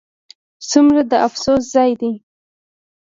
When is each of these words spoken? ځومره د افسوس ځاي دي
ځومره 0.69 1.01
د 1.11 1.13
افسوس 1.27 1.63
ځاي 1.73 1.91
دي 2.01 2.11